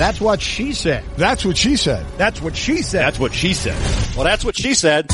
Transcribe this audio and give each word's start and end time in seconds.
That's 0.00 0.18
what 0.18 0.40
she 0.40 0.72
said. 0.72 1.04
That's 1.18 1.44
what 1.44 1.58
she 1.58 1.76
said. 1.76 2.06
That's 2.16 2.40
what 2.40 2.56
she 2.56 2.80
said. 2.80 3.02
That's 3.02 3.20
what 3.20 3.34
she 3.34 3.52
said. 3.52 3.76
Well, 4.16 4.24
that's 4.24 4.42
what 4.42 4.56
she 4.56 4.72
said. 4.72 5.10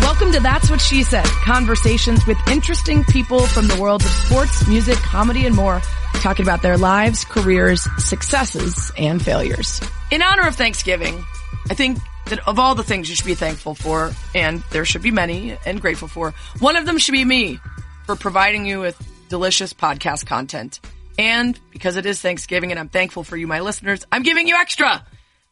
Welcome 0.00 0.30
to 0.30 0.38
That's 0.40 0.70
What 0.70 0.80
She 0.80 1.02
Said. 1.02 1.24
Conversations 1.24 2.24
with 2.24 2.38
interesting 2.48 3.02
people 3.02 3.44
from 3.48 3.66
the 3.66 3.76
worlds 3.80 4.04
of 4.04 4.12
sports, 4.12 4.68
music, 4.68 4.94
comedy, 4.98 5.44
and 5.44 5.56
more, 5.56 5.82
talking 6.20 6.46
about 6.46 6.62
their 6.62 6.78
lives, 6.78 7.24
careers, 7.24 7.84
successes, 7.98 8.92
and 8.96 9.20
failures. 9.20 9.80
In 10.12 10.22
honor 10.22 10.46
of 10.46 10.54
Thanksgiving, 10.54 11.24
I 11.68 11.74
think 11.74 11.98
that 12.26 12.46
of 12.46 12.60
all 12.60 12.76
the 12.76 12.84
things 12.84 13.10
you 13.10 13.16
should 13.16 13.26
be 13.26 13.34
thankful 13.34 13.74
for, 13.74 14.12
and 14.36 14.62
there 14.70 14.84
should 14.84 15.02
be 15.02 15.10
many 15.10 15.56
and 15.66 15.80
grateful 15.80 16.06
for, 16.06 16.32
one 16.60 16.76
of 16.76 16.86
them 16.86 16.96
should 16.98 17.10
be 17.10 17.24
me 17.24 17.58
for 18.06 18.14
providing 18.14 18.66
you 18.66 18.78
with 18.78 19.11
delicious 19.32 19.72
podcast 19.72 20.26
content. 20.26 20.78
And 21.18 21.58
because 21.70 21.96
it 21.96 22.04
is 22.04 22.20
Thanksgiving 22.20 22.70
and 22.70 22.78
I'm 22.78 22.90
thankful 22.90 23.24
for 23.24 23.34
you, 23.34 23.46
my 23.46 23.60
listeners, 23.60 24.04
I'm 24.12 24.22
giving 24.22 24.46
you 24.46 24.56
extra. 24.56 25.02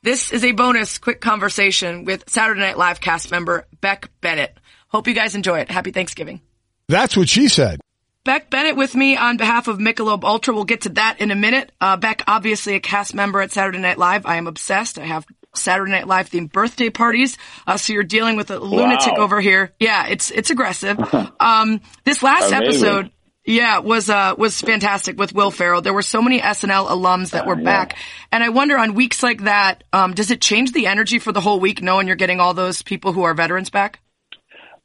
This 0.02 0.32
is 0.32 0.44
a 0.44 0.52
bonus 0.52 0.98
quick 0.98 1.22
conversation 1.22 2.04
with 2.04 2.28
Saturday 2.28 2.60
Night 2.60 2.76
Live 2.76 3.00
cast 3.00 3.30
member 3.30 3.66
Beck 3.80 4.10
Bennett. 4.20 4.54
Hope 4.88 5.08
you 5.08 5.14
guys 5.14 5.34
enjoy 5.34 5.60
it. 5.60 5.70
Happy 5.70 5.92
Thanksgiving. 5.92 6.42
That's 6.88 7.16
what 7.16 7.30
she 7.30 7.48
said. 7.48 7.80
Beck 8.22 8.50
Bennett 8.50 8.76
with 8.76 8.94
me 8.94 9.16
on 9.16 9.38
behalf 9.38 9.66
of 9.66 9.78
Michelob 9.78 10.24
Ultra. 10.24 10.52
We'll 10.52 10.64
get 10.64 10.82
to 10.82 10.90
that 10.90 11.22
in 11.22 11.30
a 11.30 11.34
minute. 11.34 11.72
Uh, 11.80 11.96
Beck, 11.96 12.22
obviously 12.26 12.74
a 12.74 12.80
cast 12.80 13.14
member 13.14 13.40
at 13.40 13.50
Saturday 13.50 13.78
Night 13.78 13.96
Live. 13.96 14.26
I 14.26 14.36
am 14.36 14.46
obsessed. 14.46 14.98
I 14.98 15.04
have 15.06 15.24
Saturday 15.54 15.90
Night 15.92 16.06
Live 16.06 16.28
themed 16.28 16.52
birthday 16.52 16.90
parties. 16.90 17.38
Uh, 17.66 17.78
so 17.78 17.94
you're 17.94 18.02
dealing 18.02 18.36
with 18.36 18.50
a 18.50 18.58
lunatic 18.58 19.14
Wow. 19.16 19.24
over 19.24 19.40
here. 19.40 19.72
Yeah, 19.80 20.06
it's 20.06 20.30
it's 20.30 20.50
aggressive. 20.50 20.98
Um, 21.40 21.80
this 22.04 22.22
last 22.22 22.52
Amazing. 22.52 22.62
episode, 22.66 23.10
yeah, 23.50 23.78
was 23.78 24.08
uh 24.08 24.34
was 24.38 24.60
fantastic 24.60 25.18
with 25.18 25.34
Will 25.34 25.50
Ferrell. 25.50 25.82
There 25.82 25.94
were 25.94 26.02
so 26.02 26.22
many 26.22 26.40
SNL 26.40 26.88
alums 26.88 27.30
that 27.30 27.46
were 27.46 27.58
yeah. 27.58 27.64
back, 27.64 27.96
and 28.32 28.42
I 28.42 28.48
wonder 28.48 28.78
on 28.78 28.94
weeks 28.94 29.22
like 29.22 29.44
that, 29.44 29.84
um, 29.92 30.14
does 30.14 30.30
it 30.30 30.40
change 30.40 30.72
the 30.72 30.86
energy 30.86 31.18
for 31.18 31.32
the 31.32 31.40
whole 31.40 31.60
week 31.60 31.82
knowing 31.82 32.06
you're 32.06 32.16
getting 32.16 32.40
all 32.40 32.54
those 32.54 32.82
people 32.82 33.12
who 33.12 33.22
are 33.24 33.34
veterans 33.34 33.70
back? 33.70 34.00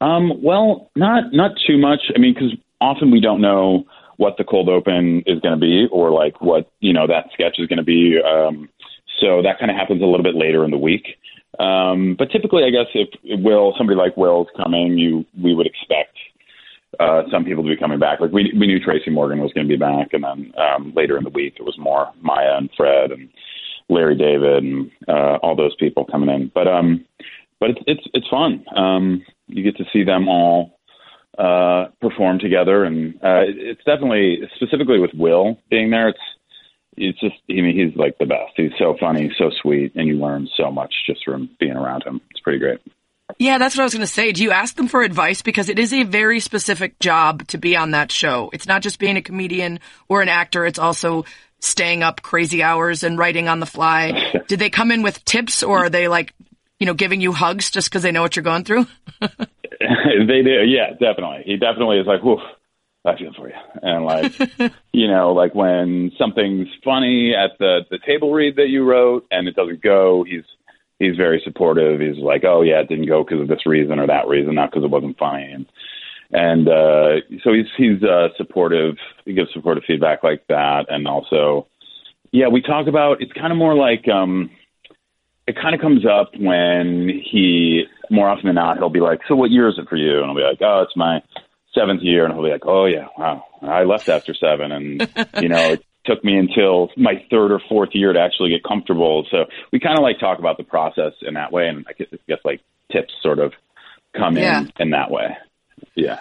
Um, 0.00 0.42
well, 0.42 0.90
not 0.96 1.32
not 1.32 1.52
too 1.66 1.78
much. 1.78 2.00
I 2.14 2.18
mean, 2.18 2.34
because 2.34 2.52
often 2.80 3.10
we 3.10 3.20
don't 3.20 3.40
know 3.40 3.84
what 4.16 4.36
the 4.38 4.44
cold 4.44 4.68
open 4.68 5.22
is 5.26 5.40
going 5.40 5.54
to 5.54 5.60
be, 5.60 5.86
or 5.90 6.10
like 6.10 6.40
what 6.40 6.70
you 6.80 6.92
know 6.92 7.06
that 7.06 7.30
sketch 7.32 7.56
is 7.58 7.68
going 7.68 7.78
to 7.78 7.84
be. 7.84 8.18
Um, 8.20 8.68
so 9.20 9.42
that 9.42 9.58
kind 9.58 9.70
of 9.70 9.76
happens 9.76 10.02
a 10.02 10.06
little 10.06 10.22
bit 10.22 10.34
later 10.34 10.64
in 10.64 10.70
the 10.70 10.78
week. 10.78 11.06
Um, 11.58 12.16
but 12.18 12.30
typically, 12.30 12.64
I 12.64 12.70
guess 12.70 12.86
if 12.92 13.08
Will, 13.42 13.74
somebody 13.78 13.96
like 13.96 14.16
Will's 14.16 14.48
coming, 14.56 14.98
you 14.98 15.24
we 15.42 15.54
would 15.54 15.66
expect 15.66 16.16
uh, 17.00 17.22
some 17.30 17.44
people 17.44 17.62
to 17.62 17.68
be 17.68 17.76
coming 17.76 17.98
back. 17.98 18.20
Like 18.20 18.32
we 18.32 18.52
we 18.58 18.66
knew 18.66 18.80
Tracy 18.80 19.10
Morgan 19.10 19.40
was 19.40 19.52
going 19.52 19.66
to 19.66 19.72
be 19.72 19.78
back, 19.78 20.12
and 20.12 20.24
then 20.24 20.52
um, 20.58 20.92
later 20.94 21.16
in 21.16 21.24
the 21.24 21.30
week 21.30 21.54
it 21.58 21.64
was 21.64 21.78
more 21.78 22.12
Maya 22.20 22.56
and 22.56 22.70
Fred 22.76 23.12
and 23.12 23.28
Larry 23.88 24.16
David 24.16 24.64
and 24.64 24.90
uh, 25.08 25.38
all 25.42 25.56
those 25.56 25.76
people 25.76 26.04
coming 26.04 26.28
in. 26.28 26.50
But 26.54 26.68
um, 26.68 27.04
but 27.60 27.70
it's 27.70 27.80
it's 27.86 28.06
it's 28.14 28.28
fun. 28.28 28.64
Um, 28.74 29.24
you 29.48 29.62
get 29.62 29.76
to 29.76 29.84
see 29.92 30.04
them 30.04 30.28
all 30.28 30.78
uh, 31.38 31.86
perform 32.00 32.38
together, 32.38 32.84
and 32.84 33.14
uh, 33.16 33.44
it's 33.46 33.84
definitely 33.84 34.40
specifically 34.56 34.98
with 34.98 35.12
Will 35.14 35.58
being 35.70 35.90
there. 35.90 36.08
It's 36.08 36.18
it's 36.96 37.20
just 37.20 37.36
I 37.50 37.54
mean 37.54 37.76
he's 37.76 37.96
like 37.96 38.18
the 38.18 38.26
best. 38.26 38.52
He's 38.56 38.72
so 38.78 38.96
funny, 38.98 39.30
so 39.36 39.50
sweet, 39.62 39.92
and 39.94 40.08
you 40.08 40.14
learn 40.14 40.48
so 40.56 40.70
much 40.70 40.94
just 41.06 41.24
from 41.24 41.50
being 41.60 41.76
around 41.76 42.04
him. 42.04 42.20
It's 42.30 42.40
pretty 42.40 42.58
great. 42.58 42.80
Yeah, 43.38 43.58
that's 43.58 43.76
what 43.76 43.82
I 43.82 43.84
was 43.84 43.92
going 43.92 44.06
to 44.06 44.12
say. 44.12 44.32
Do 44.32 44.42
you 44.42 44.50
ask 44.50 44.76
them 44.76 44.88
for 44.88 45.02
advice? 45.02 45.42
Because 45.42 45.68
it 45.68 45.78
is 45.78 45.92
a 45.92 46.04
very 46.04 46.40
specific 46.40 46.98
job 46.98 47.46
to 47.48 47.58
be 47.58 47.76
on 47.76 47.90
that 47.90 48.10
show. 48.10 48.50
It's 48.52 48.66
not 48.66 48.82
just 48.82 48.98
being 48.98 49.16
a 49.16 49.22
comedian 49.22 49.80
or 50.08 50.22
an 50.22 50.28
actor. 50.28 50.64
It's 50.64 50.78
also 50.78 51.24
staying 51.60 52.02
up 52.02 52.22
crazy 52.22 52.62
hours 52.62 53.02
and 53.02 53.18
writing 53.18 53.48
on 53.48 53.60
the 53.60 53.66
fly. 53.66 54.32
Did 54.48 54.58
they 54.58 54.70
come 54.70 54.90
in 54.90 55.02
with 55.02 55.24
tips 55.24 55.62
or 55.62 55.84
are 55.84 55.90
they 55.90 56.08
like, 56.08 56.34
you 56.78 56.86
know, 56.86 56.94
giving 56.94 57.20
you 57.20 57.32
hugs 57.32 57.70
just 57.70 57.90
because 57.90 58.02
they 58.02 58.12
know 58.12 58.22
what 58.22 58.36
you're 58.36 58.42
going 58.42 58.64
through? 58.64 58.86
they 59.20 60.42
do, 60.42 60.64
yeah, 60.66 60.90
definitely. 60.92 61.42
He 61.44 61.56
definitely 61.56 61.98
is 61.98 62.06
like, 62.06 62.22
woof, 62.22 62.40
I 63.04 63.16
feel 63.16 63.32
for 63.34 63.48
you. 63.48 63.54
And 63.82 64.04
like, 64.04 64.32
you 64.92 65.08
know, 65.08 65.32
like 65.32 65.54
when 65.54 66.12
something's 66.18 66.68
funny 66.84 67.34
at 67.34 67.58
the 67.58 67.80
the 67.90 67.98
table 68.04 68.32
read 68.32 68.56
that 68.56 68.68
you 68.68 68.84
wrote 68.84 69.26
and 69.30 69.46
it 69.48 69.54
doesn't 69.54 69.82
go, 69.82 70.24
he's 70.24 70.44
he's 70.98 71.16
very 71.16 71.40
supportive. 71.44 72.00
He's 72.00 72.18
like, 72.18 72.44
oh 72.44 72.62
yeah, 72.62 72.80
it 72.80 72.88
didn't 72.88 73.06
go 73.06 73.24
because 73.24 73.40
of 73.40 73.48
this 73.48 73.66
reason 73.66 73.98
or 73.98 74.06
that 74.06 74.28
reason, 74.28 74.54
not 74.54 74.70
because 74.70 74.84
it 74.84 74.90
wasn't 74.90 75.18
funny. 75.18 75.50
And 75.50 75.66
and 76.30 76.68
uh, 76.68 77.20
so 77.44 77.52
he's 77.52 77.66
he's 77.76 78.02
uh, 78.02 78.28
supportive. 78.36 78.96
He 79.24 79.32
gives 79.32 79.52
supportive 79.52 79.84
feedback 79.86 80.24
like 80.24 80.46
that, 80.48 80.86
and 80.88 81.06
also, 81.06 81.68
yeah, 82.32 82.48
we 82.48 82.62
talk 82.62 82.88
about. 82.88 83.22
It's 83.22 83.32
kind 83.32 83.52
of 83.52 83.58
more 83.58 83.74
like. 83.74 84.08
um 84.08 84.50
it 85.46 85.54
kind 85.54 85.74
of 85.74 85.80
comes 85.80 86.04
up 86.04 86.30
when 86.38 87.08
he 87.08 87.84
more 88.10 88.28
often 88.28 88.46
than 88.46 88.56
not 88.56 88.78
he'll 88.78 88.88
be 88.88 89.00
like, 89.00 89.20
"So 89.28 89.36
what 89.36 89.50
year 89.50 89.68
is 89.68 89.78
it 89.78 89.88
for 89.88 89.96
you?" 89.96 90.18
And 90.18 90.26
I'll 90.26 90.34
be 90.34 90.42
like, 90.42 90.60
"Oh, 90.60 90.82
it's 90.82 90.96
my 90.96 91.22
seventh 91.72 92.02
year," 92.02 92.24
and 92.24 92.34
he'll 92.34 92.42
be 92.42 92.50
like, 92.50 92.66
"Oh 92.66 92.86
yeah, 92.86 93.06
wow, 93.16 93.44
I 93.62 93.84
left 93.84 94.08
after 94.08 94.34
seven, 94.34 94.72
and 94.72 95.08
you 95.40 95.48
know 95.48 95.72
it 95.72 95.84
took 96.06 96.24
me 96.24 96.36
until 96.38 96.90
my 96.96 97.22
third 97.30 97.52
or 97.52 97.60
fourth 97.68 97.90
year 97.92 98.12
to 98.12 98.20
actually 98.20 98.50
get 98.50 98.62
comfortable." 98.64 99.26
So 99.30 99.46
we 99.72 99.80
kind 99.80 99.98
of 99.98 100.02
like 100.02 100.18
talk 100.18 100.38
about 100.38 100.56
the 100.56 100.64
process 100.64 101.12
in 101.22 101.34
that 101.34 101.52
way, 101.52 101.68
and 101.68 101.84
I 101.88 101.92
guess, 101.92 102.08
I 102.12 102.18
guess 102.28 102.38
like 102.44 102.60
tips 102.92 103.12
sort 103.22 103.38
of 103.38 103.52
come 104.16 104.36
Yeah. 104.36 104.60
in 104.60 104.72
in 104.78 104.90
that 104.90 105.10
way. 105.10 105.36
Yeah. 105.94 106.20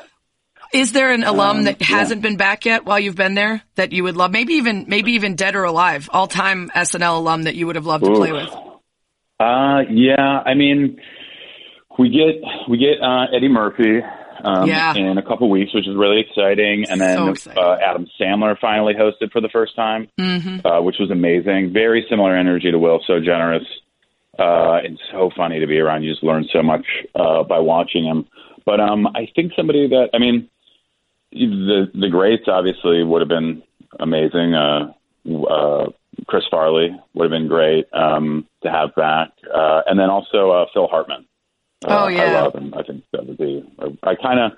Is 0.73 0.91
there 0.91 1.11
an 1.11 1.23
alum 1.23 1.57
Um, 1.59 1.63
that 1.65 1.81
hasn't 1.81 2.21
been 2.21 2.37
back 2.37 2.65
yet 2.65 2.85
while 2.85 2.99
you've 2.99 3.15
been 3.15 3.35
there 3.35 3.61
that 3.75 3.93
you 3.93 4.03
would 4.03 4.17
love? 4.17 4.31
Maybe 4.31 4.53
even, 4.55 4.85
maybe 4.87 5.11
even 5.13 5.35
dead 5.35 5.55
or 5.55 5.63
alive, 5.63 6.09
all 6.11 6.27
time 6.27 6.69
SNL 6.75 7.17
alum 7.17 7.43
that 7.43 7.55
you 7.55 7.67
would 7.67 7.75
have 7.75 7.85
loved 7.85 8.03
to 8.03 8.11
play 8.11 8.31
with. 8.31 8.49
Uh, 9.39 9.81
yeah. 9.89 10.41
I 10.45 10.53
mean, 10.55 10.99
we 11.97 12.09
get 12.09 12.41
we 12.67 12.77
get 12.77 13.01
uh, 13.01 13.27
Eddie 13.33 13.47
Murphy 13.47 14.01
um, 14.45 14.67
Yeah. 14.69 14.93
in 14.95 15.17
a 15.17 15.21
couple 15.23 15.49
weeks, 15.49 15.73
which 15.73 15.87
is 15.87 15.95
really 15.95 16.19
exciting. 16.21 16.85
And 16.89 17.01
then 17.01 17.17
So 17.17 17.29
exciting. 17.29 17.61
Uh, 17.63 17.77
Adam 17.83 18.07
Sandler 18.19 18.57
finally 18.59 18.93
hosted 18.93 19.31
for 19.31 19.41
the 19.41 19.49
first 19.49 19.75
time, 19.75 20.07
Mm-hmm. 20.19 20.65
uh, 20.65 20.81
which 20.81 20.97
was 20.99 21.11
amazing. 21.11 21.73
Very 21.73 22.05
similar 22.09 22.35
energy 22.35 22.71
to 22.71 22.79
Will. 22.79 23.01
So 23.07 23.19
generous 23.19 23.63
uh, 24.39 24.79
and 24.83 24.99
so 25.11 25.29
funny 25.35 25.59
to 25.59 25.67
be 25.67 25.79
around. 25.79 26.03
You 26.03 26.11
just 26.11 26.23
learn 26.23 26.45
so 26.51 26.61
much 26.61 26.85
uh, 27.15 27.43
by 27.43 27.59
watching 27.59 28.03
him. 28.05 28.27
But 28.65 28.79
um, 28.79 29.07
I 29.07 29.27
think 29.35 29.53
somebody 29.55 29.87
that 29.89 30.09
I 30.13 30.17
mean, 30.19 30.49
the 31.31 31.91
the 31.93 32.09
greats 32.09 32.43
obviously 32.47 33.03
would 33.03 33.21
have 33.21 33.29
been 33.29 33.61
amazing. 33.99 34.53
Uh, 34.53 34.93
uh, 35.49 35.85
Chris 36.27 36.43
Farley 36.49 36.89
would 37.13 37.23
have 37.25 37.31
been 37.31 37.47
great 37.47 37.85
um, 37.93 38.45
to 38.63 38.69
have 38.71 38.95
back, 38.95 39.29
uh, 39.53 39.81
and 39.85 39.99
then 39.99 40.09
also 40.09 40.51
uh, 40.51 40.65
Phil 40.73 40.87
Hartman. 40.87 41.25
Uh, 41.85 42.05
Oh, 42.05 42.07
yeah. 42.07 42.23
I 42.23 42.41
love 42.41 42.55
him. 42.55 42.73
I 42.75 42.83
think 42.83 43.03
that 43.11 43.25
would 43.27 43.37
be. 43.37 43.63
I, 43.79 44.11
I 44.11 44.15
kind 44.15 44.39
of 44.39 44.51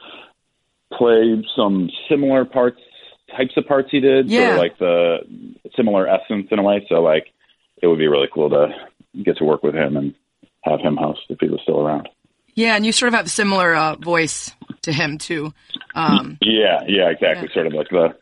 played 0.97 1.43
some 1.55 1.89
similar 2.09 2.45
parts, 2.45 2.79
types 3.35 3.51
of 3.57 3.65
parts 3.67 3.89
he 3.91 3.99
did, 3.99 4.29
sort 4.29 4.31
Yeah. 4.41 4.51
of 4.53 4.57
like 4.57 4.77
the 4.79 5.17
similar 5.75 6.07
essence 6.07 6.47
in 6.51 6.59
a 6.59 6.63
way. 6.63 6.85
So 6.89 6.95
like, 7.01 7.27
it 7.81 7.87
would 7.87 7.99
be 7.99 8.07
really 8.07 8.27
cool 8.33 8.49
to 8.49 8.67
get 9.23 9.37
to 9.37 9.43
work 9.43 9.63
with 9.63 9.75
him 9.75 9.97
and 9.97 10.16
have 10.63 10.79
him 10.79 10.95
host 10.97 11.21
if 11.29 11.39
he 11.39 11.47
was 11.49 11.59
still 11.63 11.79
around. 11.79 12.09
Yeah, 12.55 12.75
and 12.75 12.85
you 12.85 12.91
sort 12.91 13.09
of 13.09 13.13
have 13.13 13.27
a 13.27 13.29
similar 13.29 13.75
uh, 13.75 13.95
voice 13.97 14.51
to 14.83 14.91
him 14.91 15.17
too. 15.19 15.53
Um, 15.93 16.37
Yeah, 16.41 16.79
yeah, 16.87 17.09
exactly. 17.09 17.47
Yeah. 17.49 17.53
Sort 17.53 17.67
of 17.67 17.73
like 17.73 17.89
the 17.89 18.16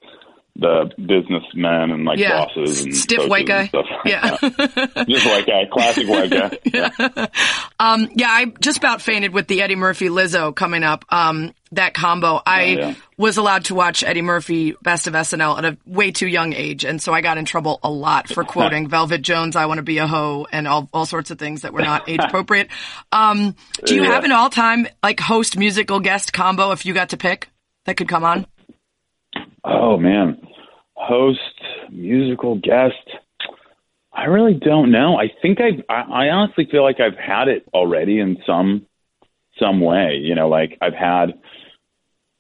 the 0.58 0.90
businessmen 0.98 1.92
and 1.92 2.06
like 2.06 2.18
Yeah. 2.18 2.46
bosses 2.46 2.86
and 2.86 2.96
Stiff 2.96 3.28
white 3.28 3.46
guy. 3.46 3.68
stuff. 3.68 3.86
Yeah. 4.06 4.38
just 5.06 5.26
white 5.26 5.46
guy, 5.46 5.66
classic 5.72 6.08
white 6.08 6.30
guy. 6.30 6.58
Yeah. 6.74 7.26
Um, 7.80 8.08
yeah, 8.16 8.30
I 8.30 8.46
just 8.62 8.78
about 8.78 9.02
fainted 9.02 9.34
with 9.34 9.48
the 9.48 9.62
Eddie 9.62 9.76
Murphy 9.76 10.08
Lizzo 10.08 10.56
coming 10.56 10.84
up. 10.84 11.04
Um, 11.10 11.54
that 11.74 11.94
combo. 11.94 12.42
I 12.46 12.64
yeah. 12.64 12.94
was 13.18 13.36
allowed 13.36 13.66
to 13.66 13.76
watch 13.76 14.02
Eddie 14.04 14.22
Murphy 14.22 14.76
Best 14.82 15.08
of 15.08 15.14
SNL 15.14 15.58
at 15.58 15.66
a 15.66 15.78
way 15.86 16.12
too 16.12 16.28
young 16.28 16.54
age, 16.54 16.86
and 16.86 17.02
so 17.02 17.12
I 17.14 17.20
got 17.20 17.38
in 17.38 17.44
trouble 17.44 17.82
a 17.84 17.90
lot 17.92 18.30
for 18.30 18.46
quoting 18.46 18.88
Velvet 18.90 19.22
Jones, 19.24 19.58
"I 19.58 19.66
Want 19.66 19.80
to 19.80 19.84
Be 19.84 19.98
a 19.98 20.08
Hoe," 20.08 20.48
and 20.54 20.70
all 20.70 20.88
all 20.94 21.06
sorts 21.06 21.32
of 21.32 21.38
things 21.40 21.64
that 21.64 21.74
were 21.74 21.82
not 21.82 22.08
age 22.08 22.22
appropriate. 22.24 22.70
Um, 23.12 23.56
do 23.84 23.94
you 23.96 24.04
Yeah. 24.04 24.12
have 24.14 24.24
an 24.24 24.32
all 24.32 24.50
time 24.50 24.88
like 25.04 25.20
host 25.20 25.58
musical 25.58 26.00
guest 26.00 26.32
combo 26.32 26.72
if 26.72 26.86
you 26.86 26.94
got 26.94 27.10
to 27.10 27.18
pick 27.18 27.50
that 27.86 27.98
could 27.98 28.08
come 28.08 28.24
on? 28.24 28.46
Oh 29.66 29.98
man, 29.98 30.45
host, 30.96 31.40
musical 31.92 32.56
guest. 32.56 32.96
I 34.14 34.26
really 34.26 34.54
don't 34.54 34.92
know. 34.92 35.18
I 35.18 35.30
think 35.42 35.60
I've, 35.60 35.84
I, 35.90 36.26
I 36.26 36.30
honestly 36.30 36.68
feel 36.72 36.84
like 36.84 37.00
I've 37.00 37.18
had 37.18 37.48
it 37.50 37.66
already 37.74 38.20
in 38.20 38.38
some 38.46 38.86
some 39.60 39.82
way. 39.82 40.18
You 40.22 40.36
know, 40.36 40.48
like 40.50 40.78
I've 40.82 40.94
had. 40.94 41.34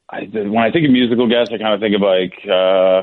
I, 0.10 0.22
when 0.31 0.57
I 0.57 0.72
think 0.72 0.86
of 0.86 0.92
musical 0.92 1.28
guests, 1.28 1.52
I 1.54 1.57
kind 1.57 1.74
of 1.74 1.80
think 1.80 1.96
of 1.96 2.02
like, 2.02 2.34
uh, 2.48 3.02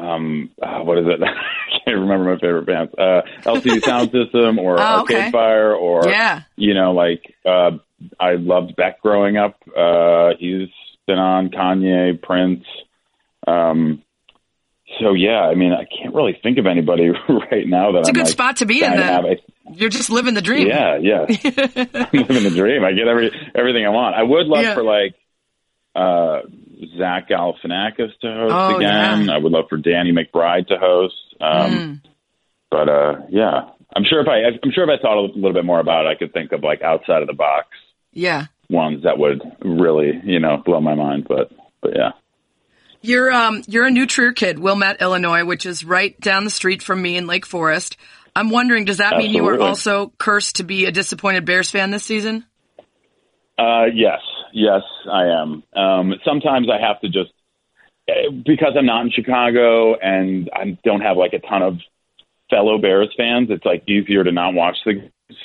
um, 0.00 0.50
uh, 0.62 0.80
what 0.80 0.98
is 0.98 1.04
it? 1.06 1.22
I 1.22 1.78
can't 1.84 1.98
remember 1.98 2.24
my 2.34 2.40
favorite 2.40 2.66
bands. 2.66 2.92
Uh, 2.96 3.20
LCD 3.44 3.82
Sound 3.84 4.10
System 4.10 4.58
or 4.58 4.80
Oh, 4.80 5.02
okay. 5.02 5.16
Arcade 5.16 5.32
Fire 5.32 5.74
or 5.74 6.08
Yeah. 6.08 6.42
you 6.56 6.72
know, 6.72 6.92
like 6.92 7.34
uh, 7.44 7.72
I 8.18 8.36
loved 8.36 8.76
Beck 8.76 9.02
growing 9.02 9.36
up. 9.36 9.60
Uh, 9.76 10.30
he's 10.38 10.68
been 11.06 11.18
on 11.18 11.50
Kanye, 11.50 12.20
Prince. 12.20 12.64
Um, 13.46 14.02
so 15.00 15.12
yeah, 15.12 15.40
I 15.42 15.54
mean, 15.54 15.72
I 15.72 15.84
can't 15.84 16.14
really 16.14 16.38
think 16.42 16.58
of 16.58 16.66
anybody 16.66 17.08
right 17.28 17.66
now 17.66 17.92
that 17.92 18.00
It's 18.00 18.08
a 18.08 18.10
I'm 18.10 18.16
a 18.16 18.18
good 18.18 18.24
like, 18.24 18.32
spot 18.32 18.56
to 18.58 18.66
be 18.66 18.82
in. 18.82 18.90
Then 18.90 19.36
you're 19.74 19.90
just 19.90 20.08
living 20.10 20.34
the 20.34 20.42
dream. 20.42 20.66
yeah, 20.68 20.96
yeah. 20.96 21.26
I'm 21.28 21.28
living 22.12 22.42
the 22.44 22.54
dream. 22.56 22.84
I 22.84 22.92
get 22.92 23.06
every 23.06 23.30
everything 23.54 23.84
I 23.86 23.90
want. 23.90 24.16
I 24.16 24.22
would 24.22 24.46
love 24.46 24.62
Yeah. 24.64 24.74
for 24.74 24.82
like 24.82 25.14
uh 25.94 26.40
Zach 26.96 27.28
Galifianakis 27.28 28.18
to 28.20 28.32
host 28.32 28.52
Oh, 28.54 28.76
again. 28.76 29.26
yeah. 29.26 29.32
I 29.34 29.38
would 29.38 29.52
love 29.52 29.64
for 29.68 29.76
Danny 29.78 30.12
McBride 30.12 30.68
to 30.68 30.78
host. 30.78 31.14
Um 31.40 31.70
Mm. 31.70 32.00
but 32.70 32.88
uh 32.88 33.16
yeah. 33.30 33.70
I'm 33.96 34.04
sure 34.04 34.20
if 34.20 34.28
I 34.28 34.58
I'm 34.62 34.70
sure 34.72 34.84
if 34.84 34.90
I 34.90 35.00
thought 35.02 35.18
a 35.18 35.20
little 35.22 35.52
bit 35.52 35.64
more 35.64 35.80
about 35.80 36.06
it, 36.06 36.08
I 36.10 36.14
could 36.14 36.32
think 36.32 36.52
of 36.52 36.62
like 36.62 36.82
outside 36.82 37.22
of 37.22 37.26
the 37.28 37.34
box 37.34 37.68
Yeah. 38.12 38.46
ones 38.70 39.02
that 39.04 39.18
would 39.18 39.42
really, 39.62 40.20
you 40.24 40.40
know, 40.40 40.58
blow 40.64 40.80
my 40.80 40.94
mind. 40.94 41.26
But 41.28 41.50
but 41.82 41.92
yeah. 41.96 42.12
You're 43.00 43.32
um 43.32 43.62
you're 43.66 43.86
a 43.86 43.90
New 43.90 44.06
Trier 44.06 44.32
kid, 44.32 44.58
Wilmette, 44.58 45.00
Illinois, 45.00 45.44
which 45.44 45.66
is 45.66 45.84
right 45.84 46.18
down 46.20 46.44
the 46.44 46.50
street 46.50 46.82
from 46.82 47.00
me 47.00 47.16
in 47.16 47.26
Lake 47.26 47.46
Forest. 47.46 47.96
I'm 48.34 48.50
wondering, 48.50 48.84
does 48.84 48.98
that 48.98 49.16
mean 49.16 49.32
you 49.32 49.46
are 49.48 49.60
also 49.60 50.12
cursed 50.18 50.56
to 50.56 50.62
be 50.64 50.84
a 50.84 50.92
disappointed 50.92 51.44
Bears 51.44 51.70
fan 51.70 51.90
this 51.90 52.04
season? 52.04 52.44
Uh, 53.58 53.86
yes, 53.92 54.20
yes, 54.52 54.82
I 55.10 55.24
am. 55.24 55.62
Um, 55.74 56.14
sometimes 56.24 56.68
I 56.70 56.80
have 56.80 57.00
to 57.00 57.08
just 57.08 57.30
because 58.46 58.74
I'm 58.78 58.86
not 58.86 59.04
in 59.04 59.10
Chicago 59.10 59.94
and 59.96 60.48
I 60.54 60.78
don't 60.84 61.00
have 61.00 61.16
like 61.16 61.32
a 61.32 61.40
ton 61.40 61.62
of 61.62 61.78
fellow 62.50 62.78
Bears 62.78 63.12
fans. 63.16 63.48
It's 63.50 63.64
like 63.64 63.88
easier 63.88 64.24
to 64.24 64.32
not 64.32 64.54
watch 64.54 64.76
the 64.84 64.94
games 64.94 65.38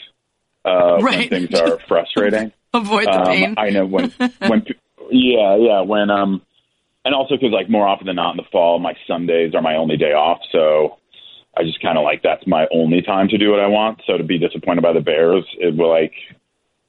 uh, 0.66 0.98
Right. 1.02 1.30
when 1.32 1.48
things 1.48 1.60
are 1.60 1.80
frustrating. 1.88 2.52
Avoid 2.74 3.06
the 3.08 3.24
pain. 3.26 3.50
Um, 3.50 3.56
I 3.58 3.70
know 3.70 3.86
when 3.86 4.12
when 4.48 4.66
yeah 5.12 5.56
yeah 5.58 5.82
when 5.82 6.10
um 6.10 6.42
and 7.06 7.14
also 7.14 7.36
because 7.36 7.52
like 7.52 7.70
more 7.70 7.88
often 7.88 8.08
than 8.08 8.16
not 8.16 8.32
in 8.32 8.38
the 8.38 8.50
fall 8.52 8.80
my 8.80 8.94
Sundays 9.08 9.54
are 9.56 9.62
my 9.62 9.76
only 9.76 9.98
day 9.98 10.14
off 10.14 10.40
so 10.52 10.98
I 11.56 11.64
just 11.64 11.82
kind 11.82 11.98
of 11.98 12.04
like 12.04 12.22
that's 12.24 12.46
my 12.48 12.68
only 12.72 13.02
time 13.02 13.28
to 13.30 13.38
do 13.38 13.52
what 13.52 13.60
I 13.60 13.68
want 13.68 14.02
so 14.06 14.18
to 14.18 14.24
be 14.24 14.38
disappointed 14.38 14.82
by 14.82 14.94
the 14.94 15.02
Bears 15.02 15.46
it 15.60 15.76
will 15.76 15.90
like 15.90 16.14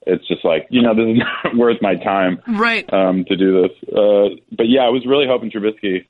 it's 0.07 0.27
just 0.29 0.45
like 0.45 0.67
you 0.71 0.83
know 0.83 0.95
this 0.95 1.17
is 1.17 1.23
not 1.45 1.57
worth 1.57 1.81
my 1.81 1.97
time 1.97 2.41
right. 2.47 2.91
um 2.93 3.25
to 3.27 3.37
do 3.37 3.63
this 3.63 3.89
uh 3.89 4.37
but 4.53 4.69
yeah 4.69 4.83
I 4.83 4.91
was 4.91 5.07
really 5.07 5.27
hoping 5.27 5.51
Trubisky 5.51 6.07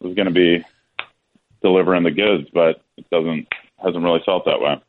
was 0.00 0.14
going 0.14 0.26
to 0.26 0.32
be 0.32 0.64
delivering 1.62 2.02
the 2.02 2.10
goods 2.10 2.48
but 2.52 2.82
it 2.96 3.08
doesn't 3.10 3.48
hasn't 3.82 4.04
really 4.04 4.20
felt 4.24 4.44
that 4.46 4.60
way. 4.60 4.80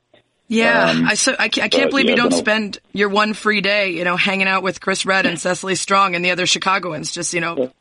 Yeah, 0.47 0.91
Um, 0.91 1.07
I 1.07 1.13
so 1.15 1.35
I 1.37 1.49
can't, 1.49 1.65
I 1.65 1.69
can't 1.69 1.85
but, 1.85 1.89
believe 1.91 2.05
yeah, 2.05 2.11
you 2.11 2.17
don't 2.17 2.33
spend 2.33 2.79
your 2.91 3.09
one 3.09 3.33
free 3.33 3.61
day, 3.61 3.91
you 3.91 4.03
know, 4.03 4.17
hanging 4.17 4.47
out 4.47 4.61
with 4.61 4.81
Chris 4.81 5.05
Redd 5.05 5.25
and 5.25 5.39
Cecily 5.39 5.75
Strong 5.75 6.15
and 6.15 6.23
the 6.23 6.31
other 6.31 6.45
Chicagoans, 6.45 7.11
just 7.11 7.33
you 7.33 7.41
know, 7.41 7.71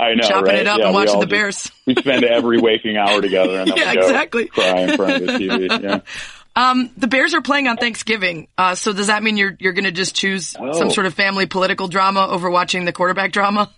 I 0.00 0.14
know, 0.14 0.22
chopping 0.26 0.46
right? 0.52 0.56
it 0.60 0.66
up 0.66 0.78
Yeah, 0.78 0.86
and 0.86 0.94
watching 0.94 1.20
the 1.20 1.26
just- 1.26 1.30
Bears. 1.30 1.70
we 1.86 1.94
spend 1.94 2.24
every 2.24 2.58
waking 2.62 2.96
hour 2.96 3.20
together 3.20 3.60
and 3.60 3.68
Yeah, 3.76 3.92
exactly. 3.92 4.46
cry 4.46 4.80
in 4.80 4.96
front 4.96 5.12
of 5.16 5.20
the 5.26 5.32
TV. 5.32 5.82
Yeah. 5.82 6.00
Um, 6.56 6.90
the 6.96 7.06
Bears 7.06 7.32
are 7.32 7.40
playing 7.40 7.68
on 7.68 7.76
Thanksgiving, 7.76 8.48
uh, 8.58 8.74
so 8.74 8.92
does 8.92 9.06
that 9.06 9.22
mean 9.22 9.36
you're 9.36 9.56
you're 9.60 9.72
going 9.72 9.84
to 9.84 9.92
just 9.92 10.16
choose 10.16 10.56
Oh. 10.58 10.72
some 10.72 10.90
sort 10.90 11.06
of 11.06 11.14
family 11.14 11.46
political 11.46 11.86
drama 11.86 12.26
over 12.28 12.50
watching 12.50 12.84
the 12.84 12.92
quarterback 12.92 13.30
drama? 13.30 13.70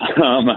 Um, 0.00 0.48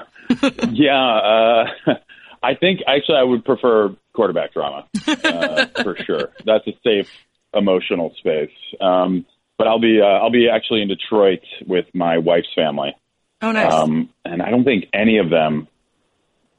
yeah, 0.71 1.65
uh, 1.87 1.93
I 2.43 2.53
think 2.55 2.81
actually 2.87 3.17
I 3.17 3.23
would 3.23 3.43
prefer 3.43 3.95
quarterback 4.13 4.53
drama 4.53 4.85
uh, 5.07 5.65
for 5.83 5.95
sure. 6.05 6.29
That's 6.45 6.65
a 6.67 6.73
safe 6.83 7.09
emotional 7.55 8.13
space. 8.19 8.51
Um, 8.79 9.25
but 9.57 9.67
I'll 9.67 9.79
be 9.79 9.99
uh, 9.99 10.05
I'll 10.05 10.31
be 10.31 10.47
actually 10.47 10.83
in 10.83 10.87
Detroit 10.87 11.41
with 11.65 11.85
my 11.95 12.19
wife's 12.19 12.53
family, 12.55 12.95
Oh, 13.41 13.51
nice. 13.51 13.73
um, 13.73 14.09
and 14.25 14.41
I 14.41 14.49
don't 14.51 14.63
think 14.63 14.85
any 14.93 15.17
of 15.17 15.29
them 15.29 15.67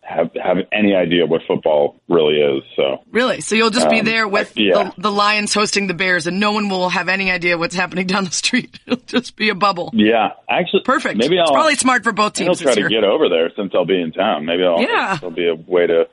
have 0.05 0.31
have 0.43 0.57
any 0.73 0.95
idea 0.97 1.27
what 1.27 1.43
football 1.47 1.97
really 2.09 2.35
is. 2.41 2.65
So 2.75 3.03
really? 3.13 3.41
So 3.41 3.55
you'll 3.55 3.71
just 3.71 3.89
be 3.89 4.01
um, 4.01 4.05
there 4.05 4.27
with 4.27 4.53
yeah. 4.57 4.91
the, 4.97 5.03
the 5.03 5.13
Lions 5.13 5.55
hosting 5.55 5.87
the 5.87 5.95
Bears, 5.95 6.27
and 6.27 6.41
no 6.41 6.51
one 6.53 6.69
will 6.69 6.89
have 6.89 7.09
any 7.09 7.31
idea 7.31 7.57
what's 7.57 7.75
happening 7.77 8.07
down 8.09 8.25
the 8.25 8.33
street. 8.33 8.81
It'll 8.87 8.99
just 9.07 9.37
be 9.37 9.49
a 9.49 9.55
bubble. 9.55 9.91
yeah, 9.95 10.31
actually, 10.49 10.83
Perfect. 10.83 11.19
Maybe 11.19 11.39
I'll 11.39 11.53
probably 11.53 11.77
smart 11.77 12.03
for 12.03 12.11
both 12.13 12.37
Maybe 12.39 12.49
I'll 12.49 12.55
teams 12.57 12.63
try 12.63 12.75
to 12.75 12.81
year. 12.81 12.89
get 12.89 13.05
over 13.05 13.29
there 13.29 13.51
since 13.57 13.73
I'll 13.75 13.85
be 13.87 14.01
in 14.01 14.11
town. 14.13 14.45
Maybe 14.45 14.65
I'll, 14.65 14.83
Yeah. 14.83 15.19
there'll 15.21 15.35
be 15.35 15.47
a 15.49 15.55
way 15.55 15.87
to 15.87 16.09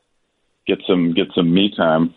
get 0.67 0.77
some 0.87 1.13
get 1.15 1.27
some 1.33 1.51
me 1.51 1.73
time. 1.75 2.13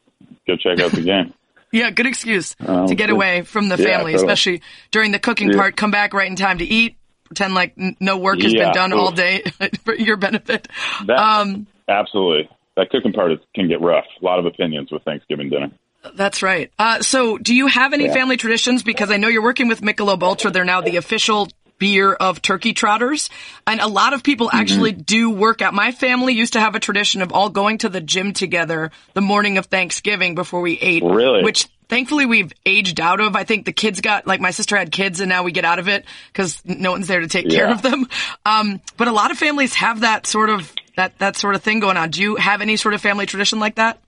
Go 0.47 0.57
check 0.57 0.79
out 0.81 0.93
the 0.93 1.03
game. 1.03 1.33
Yeah, 1.75 1.91
good 1.91 2.05
excuse 2.07 2.55
Um, 2.61 2.87
to 2.89 2.95
get 2.95 3.09
away 3.09 3.41
from 3.41 3.71
the 3.71 3.77
Yeah, 3.79 3.85
family, 3.97 4.13
totally. 4.13 4.15
especially 4.17 4.63
during 4.91 5.11
the 5.11 5.19
cooking 5.19 5.49
Yeah. 5.51 5.57
part. 5.57 5.75
Come 5.75 5.91
back 5.91 6.13
right 6.13 6.29
in 6.29 6.37
time 6.37 6.59
to 6.59 6.67
eat. 6.67 6.97
Pretend 7.33 7.55
like 7.55 7.73
n- 7.79 7.97
no 7.99 8.19
work 8.19 8.43
has 8.43 8.53
been 8.53 8.73
done 8.73 8.93
oof. 8.93 8.99
all 9.01 9.11
day 9.11 9.43
for 9.85 9.95
your 9.95 10.19
benefit. 10.19 10.69
That, 11.07 11.19
Um, 11.19 11.67
absolutely. 11.89 12.51
That 12.77 12.91
cooking 12.91 13.15
part 13.15 13.33
is, 13.33 13.39
can 13.55 13.69
get 13.69 13.81
rough. 13.81 14.05
A 14.21 14.25
lot 14.25 14.39
of 14.39 14.45
opinions 14.45 14.93
with 14.93 15.03
Thanksgiving 15.05 15.49
dinner. 15.49 15.71
That's 16.15 16.43
right. 16.43 16.71
Uh, 16.79 17.01
so, 17.01 17.39
do 17.39 17.55
you 17.55 17.69
have 17.69 17.95
any 17.95 18.05
Yeah. 18.05 18.13
family 18.13 18.37
traditions? 18.37 18.83
Because 18.83 19.11
I 19.11 19.17
know 19.17 19.29
you're 19.29 19.43
working 19.43 19.67
with 19.69 19.81
Michelob 19.81 20.23
Ultra. 20.23 20.51
They're 20.51 20.65
now 20.67 20.83
the 20.83 20.97
official 20.97 21.49
beer 21.79 22.13
of 22.13 22.43
turkey 22.43 22.75
trotters. 22.75 23.31
And 23.67 23.81
a 23.81 23.87
lot 23.89 24.13
of 24.13 24.23
people 24.23 24.49
Mm-hmm. 24.49 24.57
actually 24.59 24.93
do 24.93 25.31
work 25.31 25.63
out. 25.63 25.73
My 25.73 25.91
family 25.91 26.35
used 26.35 26.53
to 26.53 26.61
have 26.61 26.75
a 26.75 26.81
tradition 26.81 27.23
of 27.23 27.33
all 27.33 27.49
going 27.49 27.79
to 27.79 27.89
the 27.89 28.03
gym 28.03 28.35
together 28.35 28.91
the 29.15 29.23
morning 29.23 29.57
of 29.57 29.67
Thanksgiving 29.67 30.35
before 30.35 30.61
we 30.61 30.79
ate. 30.79 31.03
Really? 31.03 31.43
Which 31.45 31.67
thankfully 31.93 32.25
we've 32.25 32.55
aged 32.65 33.01
out 33.01 33.21
of. 33.21 33.37
I 33.37 33.45
think 33.45 33.67
the 33.67 33.73
kids 33.73 34.01
got, 34.01 34.27
like 34.27 34.41
my 34.41 34.51
sister 34.51 34.79
had 34.79 34.91
kids 34.91 35.21
and 35.21 35.29
now 35.29 35.43
we 35.43 35.53
get 35.53 35.67
out 35.67 35.79
of 35.79 35.89
it 35.89 36.07
because 36.29 36.63
no 36.65 36.91
one's 36.91 37.07
there 37.07 37.21
to 37.21 37.29
take 37.29 37.51
care 37.51 37.71
of 37.71 37.83
them. 37.83 38.09
Um, 38.47 38.81
but 38.97 39.09
a 39.09 39.13
lot 39.13 39.31
of 39.31 39.37
families 39.37 39.75
have 39.75 40.01
that 40.01 40.27
sort 40.27 40.49
of, 40.49 40.73
that, 40.97 41.19
that 41.19 41.37
sort 41.37 41.55
of 41.55 41.63
thing 41.63 41.81
going 41.81 41.99
on. 41.99 42.09
Do 42.09 42.23
you 42.23 42.37
have 42.37 42.63
any 42.63 42.77
sort 42.77 42.95
of 42.95 43.03
family 43.03 43.27
tradition 43.27 43.61
like 43.61 43.75
that? 43.75 44.01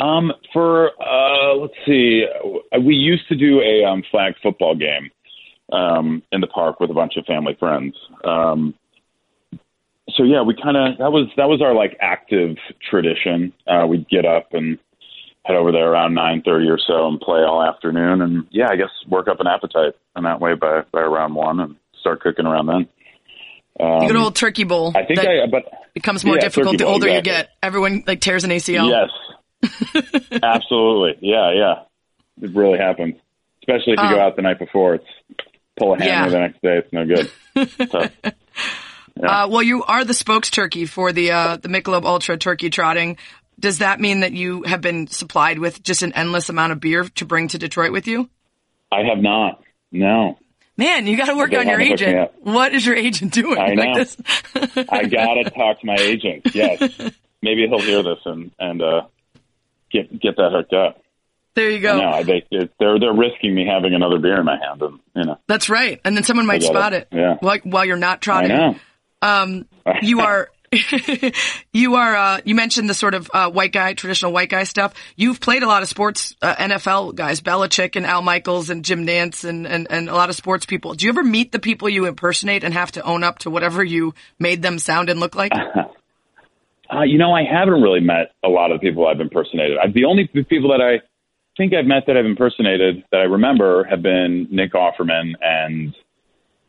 Um, 0.00 0.32
for 0.52 0.90
uh, 1.00 1.54
let's 1.54 1.74
see, 1.86 2.26
we 2.82 2.94
used 2.94 3.28
to 3.28 3.36
do 3.36 3.60
a 3.60 3.84
um, 3.84 4.02
flag 4.10 4.34
football 4.42 4.74
game 4.74 5.10
um, 5.72 6.24
in 6.32 6.40
the 6.40 6.48
park 6.48 6.80
with 6.80 6.90
a 6.90 6.94
bunch 6.94 7.16
of 7.16 7.24
family 7.24 7.56
friends. 7.58 7.96
Um, 8.24 8.74
so 10.10 10.24
yeah, 10.24 10.42
we 10.42 10.54
kind 10.60 10.76
of 10.76 10.98
that 10.98 11.12
was 11.12 11.28
that 11.36 11.48
was 11.48 11.62
our 11.62 11.72
like 11.72 11.96
active 12.00 12.56
tradition. 12.90 13.52
Uh, 13.66 13.86
we'd 13.88 14.08
get 14.08 14.26
up 14.26 14.52
and 14.52 14.78
head 15.46 15.56
over 15.56 15.72
there 15.72 15.90
around 15.90 16.14
nine 16.14 16.42
thirty 16.44 16.66
or 16.68 16.78
so 16.78 17.06
and 17.08 17.20
play 17.20 17.40
all 17.40 17.62
afternoon, 17.62 18.20
and 18.22 18.46
yeah, 18.50 18.66
I 18.70 18.76
guess 18.76 18.90
work 19.08 19.28
up 19.28 19.40
an 19.40 19.46
appetite 19.46 19.94
in 20.16 20.24
that 20.24 20.40
way 20.40 20.54
by 20.54 20.82
by 20.92 21.00
around 21.00 21.34
one 21.34 21.60
and 21.60 21.76
start 22.00 22.20
cooking 22.20 22.46
around 22.46 22.66
then. 22.66 22.88
Um, 23.78 24.00
The 24.00 24.06
good 24.06 24.16
old 24.16 24.34
turkey 24.36 24.64
bowl. 24.64 24.92
I 24.96 25.04
think 25.04 25.18
I, 25.20 25.46
but 25.50 25.64
becomes 25.94 26.24
more 26.24 26.36
Yeah, 26.36 26.40
difficult 26.42 26.78
the 26.78 26.84
bowl, 26.84 26.94
older 26.94 27.08
exactly. 27.08 27.30
you 27.32 27.36
get. 27.38 27.50
Everyone 27.62 28.04
like 28.06 28.20
tears 28.20 28.44
an 28.44 28.50
ACL. 28.50 28.88
Yes. 28.88 29.10
Absolutely. 30.42 31.18
Yeah, 31.20 31.52
yeah. 31.52 31.74
It 32.42 32.54
really 32.54 32.78
happens. 32.78 33.14
Especially 33.62 33.94
if 33.94 34.00
you 34.02 34.08
go 34.10 34.14
Um, 34.16 34.20
out 34.20 34.36
the 34.36 34.42
night 34.42 34.58
before. 34.58 34.94
It's 34.96 35.04
pull 35.76 35.94
a 35.94 35.98
hammer 35.98 36.06
Yeah. 36.06 36.28
the 36.28 36.38
next 36.38 36.62
day. 36.62 36.78
It's 36.78 36.92
no 36.92 37.04
good. 37.06 37.30
Tough. 37.90 38.12
Uh, 39.22 39.48
well, 39.50 39.62
you 39.62 39.82
are 39.84 40.04
the 40.04 40.14
spokes 40.14 40.50
turkey 40.50 40.84
for 40.86 41.12
the 41.12 41.32
uh, 41.32 41.56
the 41.56 41.68
Michelob 41.68 42.04
Ultra 42.04 42.36
turkey 42.36 42.70
trotting. 42.70 43.16
Does 43.58 43.78
that 43.78 44.00
mean 44.00 44.20
that 44.20 44.32
you 44.32 44.62
have 44.64 44.80
been 44.80 45.06
supplied 45.06 45.58
with 45.58 45.82
just 45.82 46.02
an 46.02 46.12
endless 46.12 46.48
amount 46.48 46.72
of 46.72 46.80
beer 46.80 47.04
to 47.04 47.24
bring 47.24 47.48
to 47.48 47.58
Detroit 47.58 47.92
with 47.92 48.06
you? 48.06 48.28
I 48.92 49.02
have 49.04 49.18
not. 49.18 49.62
No. 49.90 50.38
Man, 50.76 51.06
you 51.06 51.16
got 51.16 51.26
to 51.26 51.36
work 51.36 51.54
on 51.54 51.66
your 51.66 51.78
haven't 51.78 51.88
hooked 51.88 52.00
me 52.02 52.06
agent. 52.08 52.30
What 52.42 52.74
is 52.74 52.84
your 52.84 52.96
agent 52.96 53.32
doing? 53.32 53.58
I 53.58 53.72
know. 53.74 53.94
this? 53.94 54.16
I 54.90 55.04
gotta 55.06 55.50
talk 55.50 55.80
to 55.80 55.86
my 55.86 55.96
agent. 55.98 56.46
Yes. 56.54 56.80
Maybe 57.42 57.66
he'll 57.68 57.80
hear 57.80 58.02
this 58.02 58.18
and 58.26 58.50
and 58.58 58.82
uh, 58.82 59.02
get 59.90 60.10
get 60.20 60.36
that 60.36 60.50
hooked 60.52 60.72
up. 60.74 61.02
there 61.54 61.70
you 61.70 61.80
go. 61.80 61.98
No, 61.98 62.22
they 62.24 62.46
they're 62.50 62.98
they're 62.98 63.12
risking 63.12 63.54
me 63.54 63.66
having 63.66 63.94
another 63.94 64.18
beer 64.18 64.38
in 64.38 64.44
my 64.44 64.58
hand, 64.58 64.82
and 64.82 64.98
you 65.14 65.24
know. 65.24 65.38
That's 65.46 65.70
right. 65.70 66.00
And 66.04 66.14
then 66.16 66.24
someone 66.24 66.46
might 66.46 66.62
spot 66.62 66.92
it. 66.92 67.08
it. 67.10 67.16
Yeah. 67.16 67.36
While, 67.40 67.58
while 67.64 67.84
you're 67.86 67.96
not 67.96 68.18
I 68.18 68.20
trotting. 68.20 68.48
know. 68.48 68.76
Um, 69.22 69.66
you 70.02 70.20
are, 70.20 70.50
you 71.72 71.94
are, 71.94 72.16
uh, 72.16 72.40
you 72.44 72.54
mentioned 72.54 72.88
the 72.88 72.94
sort 72.94 73.14
of, 73.14 73.30
uh, 73.32 73.50
white 73.50 73.72
guy, 73.72 73.94
traditional 73.94 74.32
white 74.32 74.50
guy 74.50 74.64
stuff. 74.64 74.94
You've 75.16 75.40
played 75.40 75.62
a 75.62 75.66
lot 75.66 75.82
of 75.82 75.88
sports, 75.88 76.34
uh, 76.42 76.54
NFL 76.56 77.14
guys, 77.14 77.40
Belichick 77.40 77.96
and 77.96 78.06
Al 78.06 78.22
Michaels 78.22 78.70
and 78.70 78.84
Jim 78.84 79.06
Nantz 79.06 79.44
and, 79.44 79.66
and, 79.66 79.86
and 79.90 80.08
a 80.08 80.14
lot 80.14 80.30
of 80.30 80.36
sports 80.36 80.66
people. 80.66 80.94
Do 80.94 81.06
you 81.06 81.10
ever 81.10 81.22
meet 81.22 81.52
the 81.52 81.58
people 81.58 81.88
you 81.88 82.06
impersonate 82.06 82.64
and 82.64 82.74
have 82.74 82.92
to 82.92 83.02
own 83.02 83.24
up 83.24 83.40
to 83.40 83.50
whatever 83.50 83.82
you 83.82 84.14
made 84.38 84.62
them 84.62 84.78
sound 84.78 85.08
and 85.08 85.20
look 85.20 85.34
like? 85.34 85.52
Uh, 86.88 87.02
you 87.02 87.18
know, 87.18 87.32
I 87.32 87.42
haven't 87.42 87.82
really 87.82 88.00
met 88.00 88.32
a 88.44 88.48
lot 88.48 88.70
of 88.70 88.80
the 88.80 88.86
people 88.88 89.06
I've 89.06 89.20
impersonated. 89.20 89.76
I, 89.76 89.88
the 89.88 90.04
only 90.04 90.28
people 90.28 90.70
that 90.70 90.80
I 90.80 91.04
think 91.56 91.74
I've 91.74 91.86
met 91.86 92.04
that 92.06 92.16
I've 92.16 92.26
impersonated 92.26 93.02
that 93.10 93.20
I 93.20 93.24
remember 93.24 93.84
have 93.84 94.02
been 94.02 94.46
Nick 94.50 94.72
Offerman 94.72 95.32
and 95.40 95.94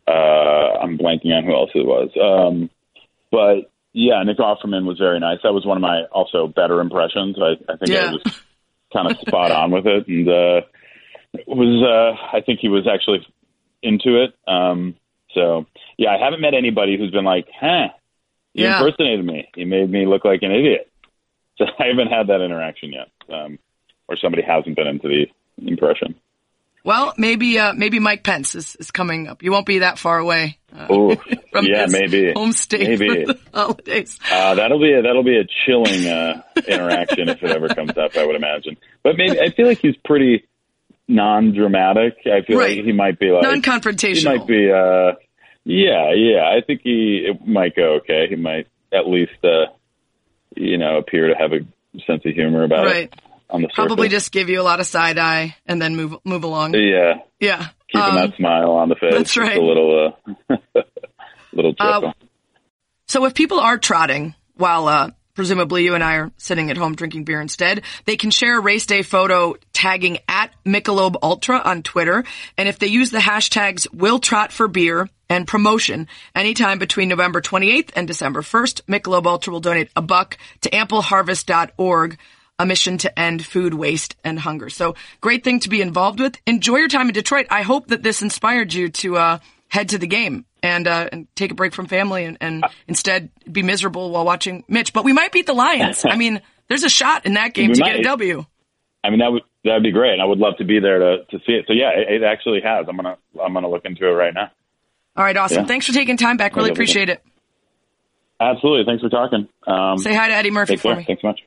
uh, 0.08 0.80
I'm 0.82 0.98
blanking 0.98 1.36
on 1.36 1.44
who 1.44 1.54
else 1.54 1.70
it 1.76 1.86
was. 1.86 2.10
Um, 2.20 2.70
but 3.32 3.70
yeah, 3.98 4.22
Nick 4.22 4.38
Offerman 4.38 4.86
was 4.86 5.00
very 5.00 5.20
nice. 5.20 5.40
That 5.42 5.54
was 5.54 5.66
one 5.66 5.76
of 5.76 5.82
my 5.82 6.04
also 6.12 6.48
better 6.48 6.80
impressions. 6.82 7.36
I, 7.42 7.54
I 7.72 7.78
think 7.78 7.92
Yeah. 7.92 8.10
I 8.10 8.12
was 8.14 8.22
kind 8.94 9.10
of 9.10 9.18
spot 9.18 9.52
on 9.52 9.72
with 9.72 9.88
it, 9.88 10.08
and 10.08 10.28
uh, 10.30 10.62
it 11.34 11.48
was 11.48 11.82
uh, 11.84 12.38
I 12.38 12.42
think 12.42 12.60
he 12.60 12.70
was 12.70 12.88
actually 12.88 13.26
into 13.82 14.22
it. 14.24 14.36
Um, 14.48 14.96
so 15.34 15.66
yeah, 15.98 16.12
I 16.12 16.20
haven't 16.24 16.42
met 16.42 16.54
anybody 16.54 16.96
who's 16.96 17.10
been 17.12 17.26
like, 17.26 17.48
"Huh, 17.60 17.90
you 18.54 18.66
Yeah. 18.66 18.78
impersonated 18.78 19.26
me. 19.26 19.50
You 19.56 19.66
made 19.66 19.90
me 19.90 20.06
look 20.06 20.24
like 20.24 20.44
an 20.44 20.52
idiot. 20.52 20.92
So 21.58 21.66
I 21.80 21.88
haven't 21.88 22.10
had 22.10 22.28
that 22.28 22.40
interaction 22.42 22.94
yet, 22.94 23.10
um, 23.34 23.58
or 24.08 24.16
somebody 24.16 24.44
hasn't 24.44 24.76
been 24.76 24.86
into 24.86 25.08
the 25.08 25.26
impression. 25.68 26.14
Well, 26.88 27.14
maybe 27.18 27.60
uh, 27.60 27.74
maybe 27.74 28.00
Mike 28.00 28.24
Pence 28.24 28.56
is, 28.56 28.78
is 28.78 28.92
coming 28.92 29.28
up. 29.28 29.44
You 29.44 29.52
won't 29.52 29.66
be 29.66 29.80
that 29.80 30.00
far 30.00 30.20
away 30.20 30.58
uh, 30.74 30.88
from 31.52 31.66
yeah, 31.66 31.84
his 31.84 31.92
maybe, 31.92 32.32
home 32.32 32.54
state 32.54 32.88
maybe. 32.88 33.26
for 33.26 33.34
the 33.34 33.40
holidays. 33.54 34.18
Uh, 34.32 34.56
that'll 34.56 34.80
be 34.80 34.94
a, 34.94 35.02
that'll 35.02 35.22
be 35.26 35.38
a 35.38 35.44
chilling 35.66 36.08
uh, 36.08 36.42
interaction 36.66 37.28
if 37.28 37.44
it 37.44 37.52
ever 37.52 37.68
comes 37.68 37.92
up. 37.98 38.16
I 38.16 38.26
would 38.26 38.38
imagine, 38.38 38.78
but 39.04 39.18
maybe 39.18 39.38
I 39.38 39.50
feel 39.52 39.68
like 39.68 39.80
he's 39.80 39.98
pretty 40.06 40.48
non-dramatic. 41.10 42.20
I 42.26 42.42
feel 42.48 42.58
Right. 42.58 42.78
like 42.78 42.86
he 42.86 42.94
might 42.94 43.20
be 43.20 43.32
like 43.32 43.44
Non-confrontational. 43.44 44.16
He 44.16 44.24
might 44.38 44.48
be. 44.48 44.72
Uh, 44.72 45.12
yeah, 45.66 46.14
yeah. 46.16 46.50
I 46.58 46.62
think 46.66 46.84
he 46.86 47.28
it 47.30 47.46
might 47.46 47.76
go 47.76 47.96
okay. 47.96 48.28
He 48.30 48.38
might 48.38 48.68
at 48.94 49.10
least 49.10 49.44
uh, 49.44 49.66
you 50.56 50.78
know 50.78 51.00
appear 51.00 51.28
to 51.28 51.36
have 51.36 51.52
a 51.52 51.60
sense 52.06 52.24
of 52.26 52.34
humor 52.34 52.64
about 52.64 52.86
Right. 52.86 53.12
it 53.14 53.20
on 53.50 53.62
the 53.62 53.70
Probably 53.74 54.08
surface. 54.08 54.12
just 54.12 54.32
give 54.32 54.50
you 54.50 54.60
a 54.62 54.64
lot 54.64 54.80
of 54.80 54.86
side 54.88 55.18
eye 55.18 55.56
and 55.66 55.82
then 55.82 55.96
move 55.96 56.16
move 56.26 56.44
along. 56.44 56.74
yeah, 56.76 57.20
Yeah. 57.40 57.68
keeping 57.90 58.02
Um, 58.02 58.16
that 58.16 58.36
smile 58.38 58.72
on 58.72 58.90
the 58.90 58.96
face. 58.96 59.14
that's 59.14 59.34
Just 59.34 59.38
right. 59.38 59.58
A 59.58 59.62
little 59.62 60.14
uh, 60.50 60.56
little 61.54 61.74
Uh. 61.80 62.12
So 63.08 63.26
if 63.26 63.34
people 63.34 63.60
are 63.60 63.78
trotting 63.78 64.36
while 64.56 64.88
uh, 64.88 65.12
presumably 65.34 65.84
you 65.86 65.94
and 65.96 66.04
I 66.04 66.16
are 66.16 66.32
sitting 66.38 66.70
at 66.72 66.78
home 66.78 66.96
drinking 66.96 67.24
beer 67.24 67.40
instead, 67.40 67.84
they 68.06 68.18
can 68.18 68.32
share 68.32 68.58
a 68.58 68.62
race 68.62 68.86
day 68.86 69.02
photo 69.02 69.56
tagging 69.72 70.18
at 70.28 70.52
Michelob 70.66 71.16
Ultra 71.24 71.60
on 71.64 71.84
Twitter. 71.84 72.24
And 72.58 72.68
if 72.68 72.80
they 72.80 72.88
use 72.88 73.12
the 73.12 73.20
hashtags 73.20 73.88
will 73.94 74.20
trot 74.20 74.52
for 74.52 74.68
beer 74.68 75.08
and 75.30 75.48
promotion 75.48 76.08
anytime 76.36 76.80
between 76.80 77.08
November 77.08 77.40
28th 77.40 77.92
and 77.96 78.08
December 78.08 78.42
1st, 78.42 78.82
Michelob 78.90 79.26
Ultra 79.28 79.54
will 79.54 79.60
donate 79.62 79.90
a 79.96 80.02
buck 80.02 80.38
to 80.62 80.70
ampleharvest.org. 80.72 82.18
A 82.60 82.66
mission 82.66 82.98
to 83.00 83.20
end 83.20 83.46
food 83.46 83.76
waste 83.76 84.16
and 84.24 84.40
hunger. 84.40 84.70
So 84.70 84.96
great 85.22 85.44
thing 85.44 85.60
to 85.60 85.70
be 85.70 85.80
involved 85.80 86.20
with. 86.20 86.38
Enjoy 86.48 86.78
your 86.78 86.88
time 86.88 87.08
in 87.08 87.14
Detroit. 87.14 87.46
I 87.52 87.62
hope 87.62 87.88
that 87.90 88.02
this 88.02 88.24
inspired 88.24 88.74
you 88.74 88.90
to 88.90 89.18
uh, 89.18 89.40
head 89.68 89.90
to 89.90 90.00
the 90.00 90.08
game 90.08 90.44
and 90.64 90.88
uh, 90.88 91.08
and 91.12 91.28
take 91.36 91.52
a 91.52 91.54
break 91.54 91.74
from 91.76 91.86
family 91.86 92.26
and, 92.26 92.36
and 92.42 92.64
instead 92.88 93.30
be 93.52 93.62
miserable 93.62 94.10
while 94.10 94.26
watching 94.26 94.64
Mitch. 94.68 94.92
But 94.92 95.06
we 95.06 95.14
might 95.14 95.32
beat 95.32 95.46
the 95.46 95.54
Lions. 95.54 96.04
I 96.10 96.16
mean, 96.16 96.42
there's 96.68 96.84
a 96.84 96.90
shot 96.90 97.28
in 97.28 97.36
that 97.36 97.54
game 97.54 97.70
We 97.70 97.76
to 97.76 97.82
might. 97.82 97.92
get 97.92 98.00
a 98.00 98.04
W. 98.04 98.44
I 99.04 99.12
mean, 99.12 99.20
that 99.20 99.32
would 99.32 99.44
that'd 99.64 99.84
be 99.84 99.92
great. 99.92 100.14
and 100.14 100.22
I 100.22 100.26
would 100.26 100.40
love 100.40 100.58
to 100.58 100.66
be 100.66 100.80
there 100.80 100.98
to 100.98 101.18
to 101.30 101.38
see 101.46 101.52
it. 101.54 101.66
So 101.68 101.74
yeah, 101.74 101.92
it, 101.92 102.22
it 102.22 102.24
actually 102.24 102.62
has. 102.62 102.88
I'm 102.90 102.96
gonna 102.96 103.18
I'm 103.40 103.54
gonna 103.54 103.70
look 103.70 103.86
into 103.86 104.04
it 104.08 104.12
right 104.14 104.34
now. 104.34 104.50
All 105.16 105.24
right, 105.24 105.38
awesome. 105.38 105.62
Yeah. 105.62 105.68
Thanks 105.68 105.86
for 105.86 105.94
taking 105.94 106.18
time 106.18 106.38
Beck. 106.38 106.56
Really 106.56 106.72
appreciate 106.72 107.10
it. 107.10 107.24
Absolutely. 108.40 108.86
Thanks 108.86 109.04
for 109.04 109.10
talking. 109.10 109.48
Um, 109.68 110.00
Say 110.00 110.16
hi 110.16 110.28
to 110.28 110.34
Eddie 110.34 110.50
Murphy 110.52 110.76
for 110.76 110.96
me. 110.96 111.04
Thanks 111.04 111.22
so 111.22 111.28
much. 111.28 111.40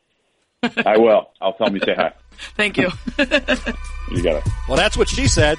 I 0.62 0.98
will. 0.98 1.30
I'll 1.40 1.54
tell 1.54 1.68
him 1.68 1.76
you 1.76 1.80
say 1.80 1.94
hi. 1.94 2.12
Thank 2.56 2.76
you. 2.76 2.90
You 3.18 4.22
got 4.22 4.36
it. 4.36 4.48
Well, 4.68 4.76
that's 4.76 4.96
what 4.96 5.08
she 5.08 5.26
said. 5.26 5.58